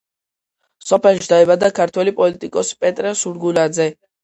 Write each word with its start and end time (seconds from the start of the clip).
სოფელში 0.91 1.29
დაიბადა 1.33 1.69
ქართველი 1.81 2.15
პოლიტიკოსი 2.23 2.81
პეტრე 2.83 3.15
სურგულაძე. 3.23 3.91